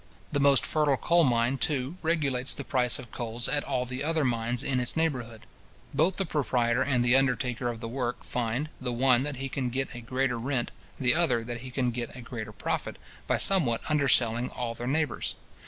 The 0.31 0.39
most 0.39 0.65
fertile 0.65 0.97
coal 0.97 1.23
mine, 1.23 1.59
too, 1.59 1.95
regulates 2.01 2.55
the 2.55 2.63
price 2.63 2.97
of 2.97 3.11
coals 3.11 3.47
at 3.47 3.63
all 3.63 3.85
the 3.85 4.03
other 4.03 4.23
mines 4.25 4.63
in 4.63 4.79
its 4.79 4.97
neighbourhood. 4.97 5.45
Both 5.93 6.15
the 6.15 6.25
proprietor 6.25 6.81
and 6.81 7.05
the 7.05 7.15
undertaker 7.15 7.67
of 7.67 7.81
the 7.81 7.87
work 7.87 8.23
find, 8.23 8.69
the 8.81 8.91
one 8.91 9.21
that 9.21 9.35
he 9.35 9.47
can 9.47 9.69
get 9.69 9.93
a 9.93 10.01
greater 10.01 10.39
rent, 10.39 10.71
the 10.99 11.13
other 11.13 11.43
that 11.43 11.61
he 11.61 11.69
can 11.69 11.91
get 11.91 12.15
a 12.15 12.21
greater 12.21 12.51
profit, 12.51 12.97
by 13.27 13.37
somewhat 13.37 13.81
underselling 13.89 14.49
all 14.49 14.73
their 14.73 14.87
neighbours. 14.87 15.35